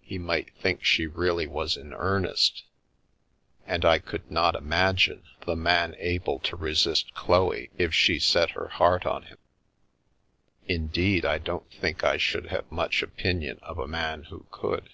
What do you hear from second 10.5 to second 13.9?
Indeed, I don't think I should have much opinion of a